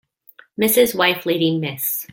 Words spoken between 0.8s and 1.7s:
wife lady